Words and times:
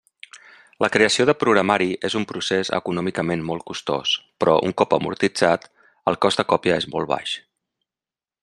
La 0.83 0.87
creació 0.93 1.25
de 1.29 1.35
programari 1.41 1.89
és 2.09 2.15
un 2.21 2.25
procés 2.31 2.71
econòmicament 2.79 3.45
molt 3.51 3.65
costós 3.69 4.15
però, 4.45 4.57
un 4.71 4.75
cop 4.83 4.97
amortitzat, 5.01 5.69
el 6.13 6.19
cost 6.27 6.43
de 6.43 6.51
còpia 6.55 6.83
és 6.85 6.93
molt 6.97 7.13
baix. 7.17 7.41